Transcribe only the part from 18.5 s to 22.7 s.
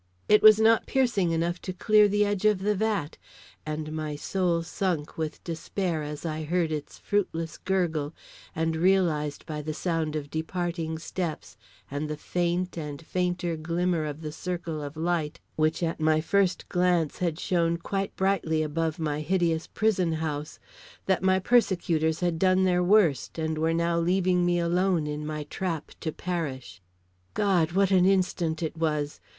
above my hideous prison house, that my persecutors had done